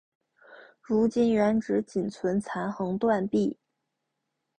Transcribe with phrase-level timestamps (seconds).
[0.81, 3.55] 如今原址仅存残垣断壁。